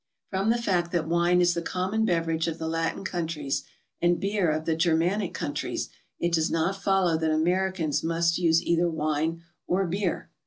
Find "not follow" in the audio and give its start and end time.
6.49-7.19